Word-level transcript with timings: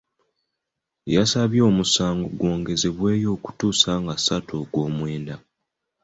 Yasabye 1.15 1.61
omusango 1.69 2.25
gwongezebweyo 2.37 3.27
okutuusa 3.37 3.91
nga 4.01 4.15
ssatu 4.17 4.51
Ogwomwenda. 4.61 5.35